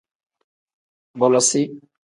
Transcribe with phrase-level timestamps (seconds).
[1.19, 1.79] Bolosiv.